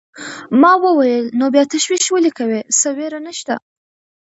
ما 0.61 0.73
وویل: 0.85 1.25
نو 1.39 1.45
بیا 1.53 1.63
تشویش 1.73 2.05
ولې 2.09 2.31
کوې، 2.37 2.59
څه 2.79 2.89
وېره 2.97 3.19
نشته. 3.27 3.55